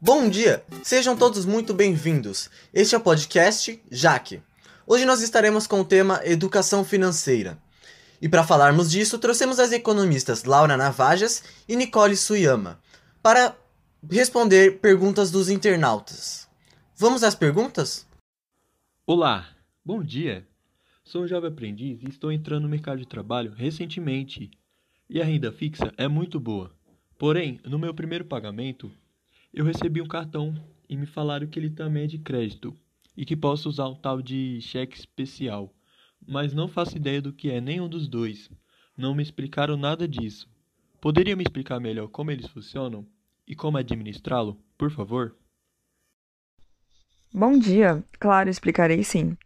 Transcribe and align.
Bom 0.00 0.28
dia! 0.28 0.64
Sejam 0.84 1.16
todos 1.16 1.44
muito 1.44 1.74
bem-vindos. 1.74 2.48
Este 2.72 2.94
é 2.94 2.98
o 2.98 3.00
podcast 3.00 3.82
Jaque. 3.90 4.40
Hoje 4.86 5.04
nós 5.04 5.20
estaremos 5.20 5.66
com 5.66 5.80
o 5.80 5.84
tema 5.84 6.20
Educação 6.22 6.84
Financeira. 6.84 7.58
E 8.22 8.28
para 8.28 8.44
falarmos 8.44 8.92
disso, 8.92 9.18
trouxemos 9.18 9.58
as 9.58 9.72
economistas 9.72 10.44
Laura 10.44 10.76
Navajas 10.76 11.42
e 11.68 11.74
Nicole 11.74 12.16
Suyama 12.16 12.80
para 13.20 13.58
responder 14.08 14.78
perguntas 14.78 15.32
dos 15.32 15.50
internautas. 15.50 16.48
Vamos 16.96 17.24
às 17.24 17.34
perguntas? 17.34 18.06
Olá, 19.04 19.48
bom 19.84 20.00
dia! 20.00 20.46
Sou 21.02 21.24
um 21.24 21.26
jovem 21.26 21.50
aprendiz 21.50 22.04
e 22.04 22.08
estou 22.08 22.30
entrando 22.30 22.62
no 22.62 22.68
mercado 22.68 23.00
de 23.00 23.08
trabalho 23.08 23.52
recentemente. 23.52 24.48
E 25.10 25.20
a 25.20 25.24
renda 25.24 25.50
fixa 25.50 25.92
é 25.96 26.06
muito 26.06 26.38
boa. 26.38 26.72
Porém, 27.18 27.60
no 27.64 27.80
meu 27.80 27.92
primeiro 27.92 28.24
pagamento, 28.24 28.92
eu 29.52 29.64
recebi 29.64 30.00
um 30.00 30.08
cartão 30.08 30.54
e 30.88 30.96
me 30.96 31.06
falaram 31.06 31.46
que 31.46 31.58
ele 31.58 31.70
também 31.70 32.04
é 32.04 32.06
de 32.06 32.18
crédito 32.18 32.74
e 33.16 33.24
que 33.24 33.36
posso 33.36 33.68
usar 33.68 33.88
um 33.88 33.94
tal 33.94 34.22
de 34.22 34.60
cheque 34.60 34.96
especial, 34.96 35.74
mas 36.26 36.54
não 36.54 36.68
faço 36.68 36.96
ideia 36.96 37.20
do 37.20 37.32
que 37.32 37.50
é 37.50 37.60
nenhum 37.60 37.88
dos 37.88 38.06
dois. 38.06 38.50
Não 38.96 39.14
me 39.14 39.22
explicaram 39.22 39.76
nada 39.76 40.06
disso. 40.06 40.48
Poderia 41.00 41.36
me 41.36 41.42
explicar 41.42 41.80
melhor 41.80 42.08
como 42.08 42.30
eles 42.30 42.46
funcionam 42.46 43.06
e 43.46 43.54
como 43.54 43.78
administrá-lo, 43.78 44.60
por 44.76 44.90
favor? 44.90 45.34
Bom 47.32 47.58
dia, 47.58 48.02
claro, 48.18 48.48
explicarei 48.48 49.02
sim. 49.04 49.36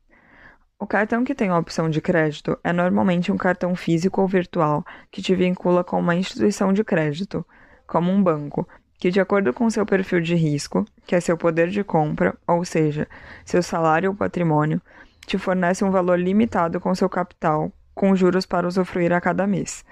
O 0.79 0.87
cartão 0.87 1.25
que 1.25 1.35
tem 1.35 1.49
a 1.49 1.59
opção 1.59 1.89
de 1.89 2.01
crédito 2.01 2.59
é 2.65 2.73
normalmente 2.73 3.31
um 3.31 3.37
cartão 3.37 3.75
físico 3.77 4.21
ou 4.21 4.27
virtual 4.27 4.85
que 5.11 5.23
te 5.23 5.35
vincula 5.35 5.85
com 5.85 6.01
uma 6.01 6.17
instituição 6.17 6.73
de 6.73 6.83
crédito, 6.83 7.47
como 7.87 8.11
um 8.11 8.23
banco, 8.23 8.67
que, 9.03 9.11
de 9.11 9.19
acordo 9.19 9.53
com 9.53 9.69
seu 9.69 9.85
perfil 9.85 10.21
de 10.21 10.37
risco, 10.37 10.87
que 11.05 11.17
é 11.17 11.21
seu 11.21 11.37
poder 11.37 11.69
de 11.71 11.83
compra, 11.83 12.37
ou 12.47 12.65
seja, 12.65 13.09
seu 13.45 13.61
salário 13.61 14.11
ou 14.11 14.15
patrimônio, 14.15 14.81
te 15.27 15.37
fornece 15.37 15.85
um 15.85 15.91
valor 15.91 16.17
limitado 16.21 16.79
com 16.79 16.95
seu 16.95 17.09
capital, 17.09 17.73
com 17.97 18.15
juros 18.15 18.47
para 18.47 18.65
usufruir 18.65 19.13
a 19.13 19.21
cada 19.21 19.45
mês. 19.45 19.85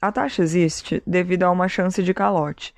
A 0.00 0.12
taxa 0.12 0.42
existe 0.42 1.02
devido 1.04 1.42
a 1.42 1.50
uma 1.50 1.66
chance 1.66 2.00
de 2.04 2.14
calote, 2.14 2.72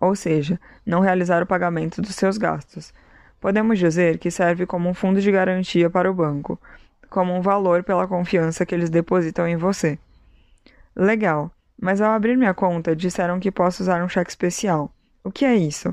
ou 0.00 0.16
seja, 0.16 0.58
não 0.84 0.98
realizar 0.98 1.40
o 1.40 1.46
pagamento 1.46 2.02
dos 2.02 2.16
seus 2.16 2.36
gastos. 2.36 2.92
Podemos 3.40 3.78
dizer 3.78 4.18
que 4.18 4.28
serve 4.28 4.66
como 4.66 4.88
um 4.88 4.94
fundo 4.94 5.20
de 5.20 5.30
garantia 5.30 5.88
para 5.88 6.10
o 6.10 6.14
banco, 6.14 6.60
como 7.08 7.32
um 7.32 7.40
valor 7.40 7.84
pela 7.84 8.08
confiança 8.08 8.66
que 8.66 8.74
eles 8.74 8.90
depositam 8.90 9.46
em 9.46 9.56
você. 9.56 10.00
Legal, 10.96 11.52
mas 11.80 12.00
ao 12.00 12.10
abrir 12.10 12.36
minha 12.36 12.52
conta 12.52 12.96
disseram 12.96 13.38
que 13.38 13.52
posso 13.52 13.84
usar 13.84 14.02
um 14.02 14.08
cheque 14.08 14.30
especial. 14.30 14.90
O 15.26 15.32
que 15.32 15.44
é 15.44 15.56
isso? 15.56 15.92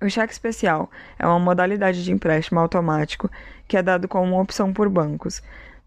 O 0.00 0.08
cheque 0.08 0.32
especial 0.32 0.88
é 1.18 1.26
uma 1.26 1.40
modalidade 1.40 2.04
de 2.04 2.12
empréstimo 2.12 2.60
automático 2.60 3.28
que 3.66 3.76
é 3.76 3.82
dado 3.82 4.06
como 4.06 4.34
uma 4.34 4.40
opção 4.40 4.72
por 4.72 4.88
bancos. 4.88 5.42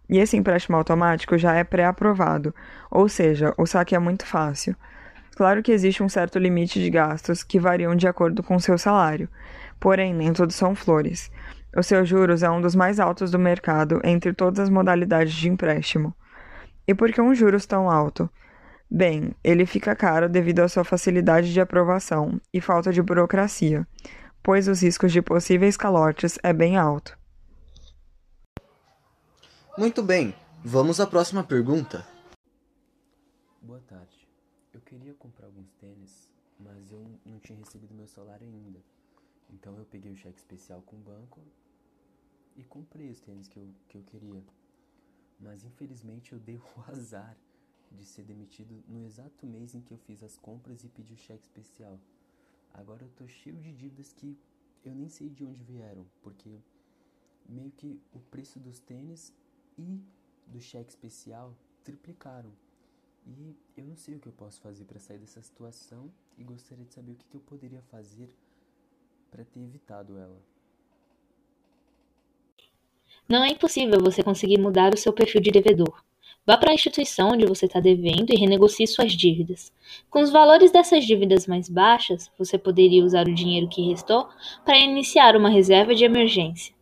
E 0.10 0.18
esse 0.18 0.36
empréstimo 0.36 0.76
automático 0.76 1.38
já 1.38 1.56
é 1.56 1.64
pré-aprovado, 1.64 2.54
ou 2.92 3.08
seja, 3.08 3.54
o 3.58 3.66
saque 3.66 3.96
é 3.96 4.00
muito 4.00 4.26
fácil. 4.26 4.76
Claro 5.38 5.64
que 5.64 5.72
existe 5.72 6.04
um 6.04 6.10
certo 6.10 6.38
limite 6.38 6.78
de 6.78 6.90
gastos 6.90 7.42
que 7.42 7.58
variam 7.58 7.96
de 7.96 8.06
acordo 8.06 8.44
com 8.44 8.58
o 8.58 8.62
seu 8.62 8.78
salário, 8.78 9.30
porém 9.80 10.14
nem 10.14 10.34
todos 10.34 10.56
são 10.56 10.76
flores. 10.76 11.32
Os 11.74 11.88
seus 11.88 12.06
juros 12.10 12.44
é 12.44 12.50
um 12.50 12.60
dos 12.60 12.76
mais 12.76 13.00
altos 13.00 13.32
do 13.32 13.40
mercado 13.40 14.02
entre 14.04 14.34
todas 14.34 14.60
as 14.60 14.70
modalidades 14.70 15.34
de 15.34 15.48
empréstimo. 15.48 16.14
E 16.86 16.94
por 16.94 17.14
que 17.14 17.22
um 17.22 17.34
juros 17.34 17.66
tão 17.66 17.90
alto? 17.90 18.30
Bem, 18.90 19.36
ele 19.44 19.66
fica 19.66 19.96
caro 19.96 20.30
devido 20.30 20.60
à 20.60 20.68
sua 20.68 20.84
facilidade 20.84 21.52
de 21.52 21.60
aprovação 21.60 22.40
e 22.54 22.62
falta 22.62 22.94
de 22.94 23.02
burocracia, 23.02 23.86
pois 24.44 24.68
os 24.68 24.82
riscos 24.82 25.12
de 25.12 25.22
possíveis 25.22 25.76
calotes 25.76 26.38
é 26.44 26.54
bem 26.54 26.78
alto. 26.78 27.18
Muito 29.78 30.04
bem, 30.04 30.36
vamos 30.64 31.00
à 31.00 31.08
próxima 31.08 31.44
pergunta. 31.44 32.06
Boa 33.60 33.82
tarde. 33.82 34.28
Eu 34.72 34.80
queria 34.82 35.16
comprar 35.16 35.48
alguns 35.48 35.74
tênis, 35.74 36.30
mas 36.60 36.92
eu 36.92 37.04
não 37.26 37.40
tinha 37.40 37.58
recebido 37.58 37.94
meu 37.94 38.08
salário 38.08 38.48
ainda. 38.48 38.80
Então 39.50 39.78
eu 39.78 39.86
peguei 39.86 40.12
o 40.12 40.16
cheque 40.16 40.38
especial 40.38 40.82
com 40.84 40.96
o 40.96 41.00
banco 41.00 41.42
e 42.56 42.64
comprei 42.64 43.10
os 43.10 43.20
tênis 43.20 43.48
que 43.48 43.58
eu, 43.58 43.68
que 43.90 43.98
eu 43.98 44.04
queria. 44.04 44.44
Mas 45.40 45.64
infelizmente 45.64 46.34
eu 46.34 46.40
dei 46.40 46.58
o 46.58 46.82
azar 46.88 47.36
de 47.96 48.06
ser 48.06 48.24
demitido 48.24 48.84
no 48.88 49.04
exato 49.06 49.46
mês 49.46 49.74
em 49.74 49.82
que 49.82 49.92
eu 49.92 49.98
fiz 49.98 50.22
as 50.22 50.38
compras 50.38 50.84
e 50.84 50.90
pedi 50.90 51.14
o 51.14 51.18
cheque 51.18 51.44
especial. 51.44 52.00
Agora 52.74 53.04
eu 53.04 53.10
tô 53.16 53.28
cheio 53.28 53.56
de 53.58 53.72
dívidas 53.72 54.14
que 54.14 54.38
eu 54.84 54.94
nem 54.94 55.10
sei 55.10 55.30
de 55.30 55.44
onde 55.44 55.64
vieram, 55.64 56.06
porque 56.22 56.60
meio 57.48 57.72
que 57.72 58.00
o 58.14 58.20
preço 58.20 58.60
dos 58.60 58.80
tênis 58.80 59.34
e 59.78 60.00
do 60.48 60.62
cheque 60.62 60.92
especial 60.92 61.56
triplicaram. 61.84 62.52
E 63.26 63.56
eu 63.76 63.86
não 63.86 63.96
sei 63.96 64.16
o 64.16 64.20
que 64.20 64.28
eu 64.28 64.34
posso 64.34 64.62
fazer 64.62 64.86
para 64.86 65.00
sair 65.00 65.18
dessa 65.18 65.42
situação 65.42 66.12
e 66.38 66.44
gostaria 66.44 66.86
de 66.86 66.94
saber 66.94 67.14
o 67.14 67.16
que, 67.16 67.26
que 67.26 67.36
eu 67.36 67.42
poderia 67.42 67.82
fazer 67.84 68.30
para 69.32 69.44
ter 69.44 69.62
evitado 69.62 70.18
ela. 70.18 70.40
Não 73.28 73.44
é 73.44 73.50
impossível 73.50 74.00
você 74.00 74.22
conseguir 74.22 74.60
mudar 74.60 74.94
o 74.94 74.98
seu 74.98 75.12
perfil 75.12 75.42
de 75.42 75.50
devedor. 75.50 76.04
Vá 76.46 76.58
para 76.58 76.70
a 76.70 76.76
instituição 76.76 77.30
onde 77.30 77.46
você 77.46 77.66
está 77.66 77.80
devendo 77.80 78.32
e 78.32 78.38
renegocie 78.38 78.86
suas 78.86 79.14
dívidas. 79.14 79.74
Com 80.12 80.22
os 80.22 80.30
valores 80.30 80.72
dessas 80.72 81.04
dívidas 81.04 81.48
mais 81.48 81.68
baixas, 81.68 82.32
você 82.38 82.56
poderia 82.56 83.04
usar 83.04 83.28
o 83.28 83.34
dinheiro 83.34 83.68
que 83.68 83.90
restou 83.90 84.28
para 84.64 84.78
iniciar 84.78 85.36
uma 85.36 85.50
reserva 85.50 85.96
de 85.96 86.06
emergência. 86.06 86.76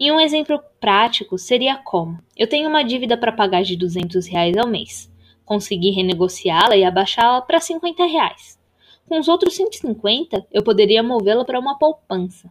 E 0.00 0.10
um 0.10 0.18
exemplo 0.18 0.60
prático 0.80 1.38
seria 1.38 1.76
como: 1.76 2.18
eu 2.36 2.48
tenho 2.48 2.68
uma 2.68 2.82
dívida 2.82 3.16
para 3.16 3.30
pagar 3.30 3.62
de 3.62 3.76
200 3.76 4.26
reais 4.26 4.56
ao 4.56 4.66
mês. 4.66 5.12
Consegui 5.44 5.90
renegociá-la 5.90 6.76
e 6.76 6.84
abaixá-la 6.84 7.40
para 7.40 7.60
50 7.60 8.04
reais. 8.04 8.58
Com 9.08 9.18
os 9.18 9.28
outros 9.28 9.54
150, 9.54 10.44
eu 10.52 10.62
poderia 10.62 11.04
movê-la 11.04 11.44
para 11.44 11.58
uma 11.58 11.78
poupança. 11.78 12.50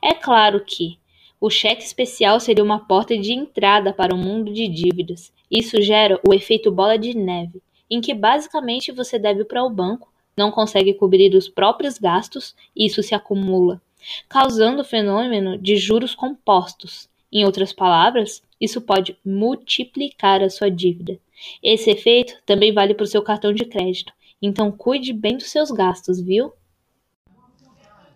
É 0.00 0.14
claro 0.14 0.64
que 0.64 0.98
o 1.42 1.50
cheque 1.50 1.82
especial 1.82 2.38
seria 2.38 2.62
uma 2.62 2.86
porta 2.86 3.18
de 3.18 3.32
entrada 3.32 3.92
para 3.92 4.14
o 4.14 4.16
mundo 4.16 4.52
de 4.52 4.68
dívidas. 4.68 5.32
Isso 5.50 5.82
gera 5.82 6.20
o 6.24 6.32
efeito 6.32 6.70
bola 6.70 6.96
de 6.96 7.16
neve, 7.16 7.60
em 7.90 8.00
que 8.00 8.14
basicamente 8.14 8.92
você 8.92 9.18
deve 9.18 9.44
para 9.44 9.64
o 9.64 9.68
banco, 9.68 10.08
não 10.36 10.52
consegue 10.52 10.94
cobrir 10.94 11.34
os 11.34 11.48
próprios 11.48 11.98
gastos 11.98 12.54
e 12.76 12.86
isso 12.86 13.02
se 13.02 13.12
acumula, 13.12 13.82
causando 14.28 14.82
o 14.82 14.84
fenômeno 14.84 15.58
de 15.58 15.76
juros 15.76 16.14
compostos. 16.14 17.08
Em 17.32 17.44
outras 17.44 17.72
palavras, 17.72 18.40
isso 18.60 18.80
pode 18.80 19.16
multiplicar 19.26 20.44
a 20.44 20.48
sua 20.48 20.70
dívida. 20.70 21.18
Esse 21.60 21.90
efeito 21.90 22.36
também 22.46 22.72
vale 22.72 22.94
para 22.94 23.02
o 23.02 23.08
seu 23.08 23.20
cartão 23.20 23.52
de 23.52 23.64
crédito, 23.64 24.12
então 24.40 24.70
cuide 24.70 25.12
bem 25.12 25.36
dos 25.36 25.50
seus 25.50 25.72
gastos, 25.72 26.20
viu? 26.20 26.52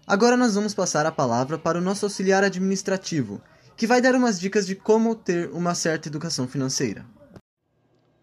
Agora 0.08 0.36
nós 0.36 0.54
vamos 0.54 0.72
passar 0.72 1.04
a 1.04 1.10
palavra 1.10 1.58
para 1.58 1.78
o 1.78 1.80
nosso 1.80 2.06
auxiliar 2.06 2.44
administrativo, 2.44 3.40
que 3.76 3.88
vai 3.88 4.00
dar 4.00 4.14
umas 4.14 4.38
dicas 4.38 4.64
de 4.64 4.76
como 4.76 5.16
ter 5.16 5.50
uma 5.50 5.74
certa 5.74 6.06
educação 6.06 6.46
financeira. 6.46 7.04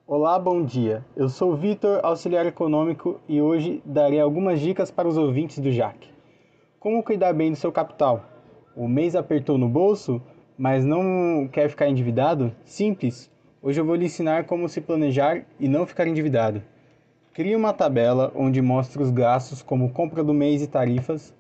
Olá, 0.07 0.39
bom 0.39 0.63
dia. 0.63 1.03
Eu 1.13 1.27
sou 1.27 1.57
Vitor, 1.57 1.99
auxiliar 2.01 2.45
econômico, 2.45 3.19
e 3.27 3.41
hoje 3.41 3.83
darei 3.85 4.17
algumas 4.17 4.61
dicas 4.61 4.89
para 4.89 5.09
os 5.09 5.17
ouvintes 5.17 5.59
do 5.59 5.73
JAC. 5.73 6.07
Como 6.79 7.03
cuidar 7.03 7.33
bem 7.33 7.51
do 7.51 7.57
seu 7.57 7.69
capital? 7.69 8.23
O 8.77 8.88
mês 8.88 9.13
apertou 9.13 9.57
no 9.57 9.67
bolso, 9.67 10.21
mas 10.57 10.85
não 10.85 11.50
quer 11.51 11.69
ficar 11.69 11.89
endividado? 11.89 12.55
Simples. 12.63 13.29
Hoje 13.61 13.81
eu 13.81 13.85
vou 13.85 13.95
lhe 13.95 14.05
ensinar 14.05 14.45
como 14.45 14.69
se 14.69 14.79
planejar 14.79 15.44
e 15.59 15.67
não 15.67 15.85
ficar 15.85 16.07
endividado. 16.07 16.63
Crie 17.33 17.57
uma 17.57 17.73
tabela 17.73 18.31
onde 18.33 18.61
mostre 18.61 19.03
os 19.03 19.11
gastos 19.11 19.61
como 19.61 19.91
compra 19.91 20.24
do 20.24 20.33
mês 20.33 20.62
e 20.62 20.68
tarifas 20.68 21.33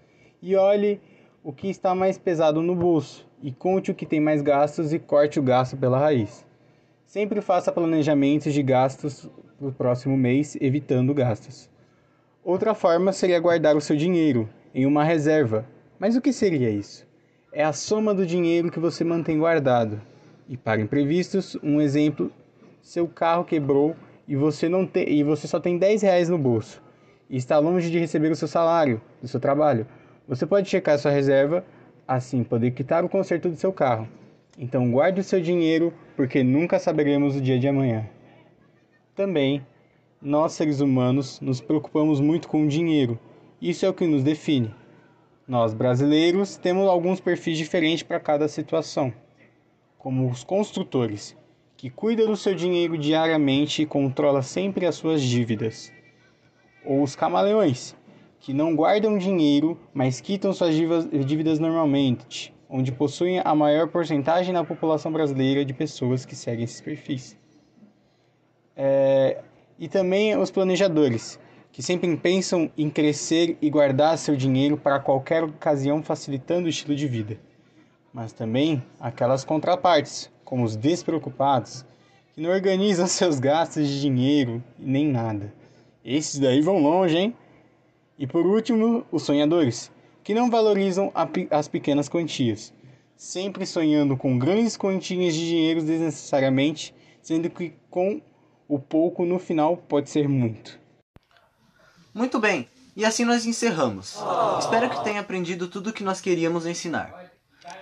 e 0.43 0.57
olhe 0.57 0.99
o 1.41 1.53
que 1.53 1.69
está 1.69 1.95
mais 1.95 2.17
pesado 2.17 2.61
no 2.61 2.75
bolso 2.75 3.25
e 3.41 3.49
conte 3.49 3.91
o 3.91 3.95
que 3.95 4.05
tem 4.05 4.19
mais 4.19 4.41
gastos 4.41 4.91
e 4.91 4.99
corte 4.99 5.39
o 5.39 5.43
gasto 5.43 5.77
pela 5.77 5.97
raiz. 5.97 6.45
Sempre 7.05 7.39
faça 7.39 7.71
planejamentos 7.71 8.53
de 8.53 8.61
gastos 8.61 9.29
para 9.57 9.67
o 9.69 9.71
próximo 9.71 10.17
mês, 10.17 10.57
evitando 10.59 11.13
gastos. 11.13 11.69
Outra 12.43 12.73
forma 12.73 13.13
seria 13.13 13.39
guardar 13.39 13.77
o 13.77 13.81
seu 13.81 13.95
dinheiro 13.95 14.49
em 14.75 14.85
uma 14.85 15.05
reserva. 15.05 15.65
Mas 15.97 16.17
o 16.17 16.21
que 16.21 16.33
seria 16.33 16.69
isso? 16.69 17.07
É 17.53 17.63
a 17.63 17.71
soma 17.71 18.13
do 18.13 18.25
dinheiro 18.25 18.69
que 18.69 18.79
você 18.79 19.05
mantém 19.05 19.39
guardado. 19.39 20.01
E 20.49 20.57
para 20.57 20.81
imprevistos, 20.81 21.57
um 21.63 21.79
exemplo: 21.79 22.29
seu 22.81 23.07
carro 23.07 23.45
quebrou 23.45 23.95
e 24.27 24.35
você, 24.35 24.67
não 24.67 24.85
te, 24.85 25.05
e 25.05 25.23
você 25.23 25.47
só 25.47 25.57
tem 25.57 25.77
10 25.77 26.01
reais 26.01 26.27
no 26.27 26.37
bolso 26.37 26.81
e 27.29 27.37
está 27.37 27.57
longe 27.59 27.89
de 27.89 27.97
receber 27.97 28.31
o 28.31 28.35
seu 28.35 28.47
salário 28.47 29.01
do 29.21 29.27
seu 29.27 29.39
trabalho. 29.39 29.87
Você 30.27 30.45
pode 30.45 30.69
checar 30.69 30.97
sua 30.97 31.11
reserva, 31.11 31.65
assim 32.07 32.43
poder 32.43 32.71
quitar 32.71 33.03
o 33.03 33.09
conserto 33.09 33.49
do 33.49 33.55
seu 33.57 33.73
carro. 33.73 34.07
Então 34.57 34.89
guarde 34.91 35.19
o 35.19 35.23
seu 35.23 35.41
dinheiro, 35.41 35.93
porque 36.15 36.43
nunca 36.43 36.79
saberemos 36.79 37.35
o 37.35 37.41
dia 37.41 37.59
de 37.59 37.67
amanhã. 37.67 38.07
Também, 39.15 39.65
nós 40.21 40.53
seres 40.53 40.79
humanos 40.79 41.41
nos 41.41 41.59
preocupamos 41.59 42.21
muito 42.21 42.47
com 42.47 42.63
o 42.63 42.67
dinheiro. 42.67 43.19
Isso 43.61 43.85
é 43.85 43.89
o 43.89 43.93
que 43.93 44.07
nos 44.07 44.23
define. 44.23 44.73
Nós 45.45 45.73
brasileiros 45.73 46.55
temos 46.55 46.87
alguns 46.87 47.19
perfis 47.19 47.57
diferentes 47.57 48.03
para 48.03 48.19
cada 48.19 48.47
situação, 48.47 49.13
como 49.97 50.29
os 50.29 50.41
construtores, 50.41 51.35
que 51.75 51.89
cuida 51.89 52.25
do 52.25 52.37
seu 52.37 52.55
dinheiro 52.55 52.97
diariamente 52.97 53.81
e 53.81 53.85
controla 53.85 54.41
sempre 54.41 54.85
as 54.85 54.95
suas 54.95 55.21
dívidas, 55.21 55.91
ou 56.85 57.03
os 57.03 57.13
camaleões, 57.13 57.93
que 58.43 58.53
não 58.53 58.75
guardam 58.75 59.17
dinheiro, 59.17 59.79
mas 59.93 60.19
quitam 60.19 60.51
suas 60.51 60.75
dívidas 60.75 61.59
normalmente, 61.59 62.53
onde 62.69 62.91
possuem 62.91 63.39
a 63.39 63.55
maior 63.55 63.87
porcentagem 63.87 64.53
na 64.53 64.65
população 64.65 65.13
brasileira 65.13 65.63
de 65.63 65.73
pessoas 65.73 66.25
que 66.25 66.35
seguem 66.35 66.65
esses 66.65 66.81
perfis. 66.81 67.37
É, 68.75 69.41
e 69.79 69.87
também 69.87 70.37
os 70.37 70.51
planejadores, 70.51 71.39
que 71.71 71.81
sempre 71.81 72.17
pensam 72.17 72.69
em 72.77 72.89
crescer 72.89 73.57
e 73.61 73.69
guardar 73.69 74.17
seu 74.17 74.35
dinheiro 74.35 74.75
para 74.75 74.99
qualquer 74.99 75.45
ocasião, 75.45 76.03
facilitando 76.03 76.65
o 76.65 76.69
estilo 76.69 76.97
de 76.97 77.07
vida. 77.07 77.37
Mas 78.13 78.33
também 78.33 78.83
aquelas 78.99 79.45
contrapartes, 79.45 80.29
como 80.43 80.65
os 80.65 80.75
despreocupados, 80.75 81.85
que 82.33 82.41
não 82.41 82.49
organizam 82.49 83.07
seus 83.07 83.39
gastos 83.39 83.87
de 83.87 84.01
dinheiro 84.01 84.61
nem 84.77 85.07
nada. 85.07 85.53
Esses 86.03 86.41
daí 86.41 86.59
vão 86.59 86.79
longe, 86.79 87.17
hein? 87.17 87.33
E 88.23 88.25
por 88.25 88.45
último, 88.45 89.05
os 89.11 89.23
sonhadores, 89.23 89.91
que 90.23 90.33
não 90.33 90.49
valorizam 90.49 91.11
as 91.51 91.67
pequenas 91.67 92.07
quantias, 92.07 92.73
sempre 93.17 93.65
sonhando 93.65 94.15
com 94.15 94.39
grandes 94.39 94.77
quantias 94.77 95.33
de 95.33 95.45
dinheiro 95.45 95.83
desnecessariamente, 95.83 96.95
sendo 97.21 97.49
que 97.49 97.73
com 97.89 98.21
o 98.65 98.79
pouco 98.79 99.25
no 99.25 99.39
final 99.39 99.75
pode 99.75 100.09
ser 100.09 100.29
muito. 100.29 100.79
Muito 102.13 102.39
bem, 102.39 102.69
e 102.95 103.03
assim 103.03 103.25
nós 103.25 103.45
encerramos. 103.45 104.17
Espero 104.57 104.89
que 104.89 105.03
tenha 105.03 105.19
aprendido 105.19 105.67
tudo 105.67 105.89
o 105.89 105.93
que 105.93 106.01
nós 106.01 106.21
queríamos 106.21 106.65
ensinar. 106.65 107.29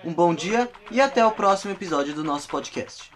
Um 0.04 0.12
bom 0.12 0.34
dia 0.34 0.68
e 0.90 1.00
até 1.00 1.24
o 1.24 1.30
próximo 1.30 1.72
episódio 1.72 2.14
do 2.14 2.24
nosso 2.24 2.48
podcast. 2.48 3.12